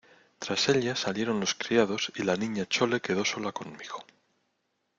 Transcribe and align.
tras 0.39 0.67
ella 0.69 0.95
salieron 0.95 1.39
los 1.39 1.53
criados, 1.53 2.11
y 2.15 2.23
la 2.23 2.35
Niña 2.35 2.65
Chole 2.67 3.01
quedó 3.01 3.23
sola 3.23 3.51
conmigo. 3.51 4.03